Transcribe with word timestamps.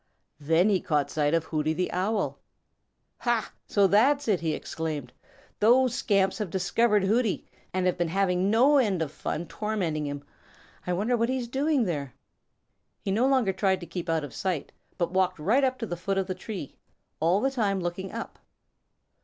Then 0.39 0.69
he 0.69 0.81
caught 0.81 1.11
sight 1.11 1.35
of 1.35 1.43
Hooty 1.43 1.73
the 1.73 1.91
Owl. 1.91 2.39
"Ha, 3.19 3.53
so 3.67 3.85
that's 3.85 4.27
it!" 4.27 4.39
he 4.39 4.55
exclaimed. 4.55 5.13
"Those 5.59 5.93
scamps 5.93 6.39
have 6.39 6.49
discovered 6.49 7.03
Hooty 7.03 7.45
and 7.71 7.85
have 7.85 7.99
been 7.99 8.07
having 8.07 8.49
no 8.49 8.77
end 8.79 9.03
of 9.03 9.11
fun 9.11 9.45
tormenting 9.45 10.07
him. 10.07 10.23
I 10.87 10.93
wonder 10.93 11.15
what 11.15 11.29
he's 11.29 11.47
doing 11.47 11.83
there." 11.83 12.15
He 13.05 13.11
no 13.11 13.27
longer 13.27 13.53
tried 13.53 13.79
to 13.81 13.85
keep 13.85 14.09
out 14.09 14.23
of 14.23 14.33
sight, 14.33 14.71
but 14.97 15.11
walked 15.11 15.37
right 15.37 15.63
up 15.63 15.77
to 15.77 15.85
the 15.85 15.95
foot 15.95 16.17
of 16.17 16.25
the 16.25 16.33
tree, 16.33 16.77
all 17.19 17.39
the 17.39 17.51
time 17.51 17.79
looking 17.79 18.11
up. 18.11 18.39